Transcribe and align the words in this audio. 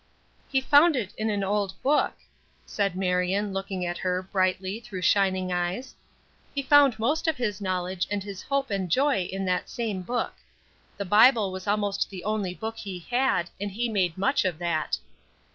"He 0.49 0.61
found 0.61 0.95
it 0.95 1.13
in 1.15 1.29
an 1.29 1.43
old 1.43 1.79
book," 1.83 2.13
said 2.65 2.95
Marion, 2.95 3.53
looking 3.53 3.85
at 3.85 3.99
her, 3.99 4.23
brightly, 4.23 4.79
through 4.79 5.03
shining 5.03 5.53
eyes. 5.53 5.93
"He 6.55 6.63
found 6.63 6.97
most 6.97 7.27
of 7.27 7.37
his 7.37 7.61
knowledge 7.61 8.07
and 8.09 8.23
his 8.23 8.41
hope 8.41 8.71
and 8.71 8.89
joy 8.89 9.29
in 9.31 9.45
that 9.45 9.69
same 9.69 10.01
book. 10.01 10.33
The 10.97 11.05
Bible 11.05 11.51
was 11.51 11.67
almost 11.67 12.09
the 12.09 12.23
only 12.23 12.55
book 12.55 12.77
he 12.77 13.05
had, 13.11 13.51
and 13.59 13.69
he 13.69 13.89
made 13.89 14.17
much 14.17 14.43
of 14.43 14.57
that." 14.57 14.97